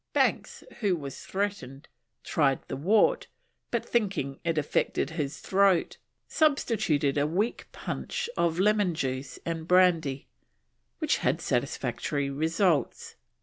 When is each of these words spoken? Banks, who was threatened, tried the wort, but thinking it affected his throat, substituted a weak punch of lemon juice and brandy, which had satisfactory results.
Banks, 0.13 0.63
who 0.79 0.95
was 0.95 1.23
threatened, 1.23 1.87
tried 2.23 2.67
the 2.67 2.75
wort, 2.75 3.27
but 3.69 3.85
thinking 3.85 4.39
it 4.43 4.57
affected 4.57 5.11
his 5.11 5.37
throat, 5.39 5.97
substituted 6.27 7.19
a 7.19 7.27
weak 7.27 7.67
punch 7.71 8.27
of 8.35 8.57
lemon 8.57 8.95
juice 8.95 9.37
and 9.45 9.67
brandy, 9.67 10.27
which 10.97 11.17
had 11.17 11.39
satisfactory 11.39 12.31
results. 12.31 13.15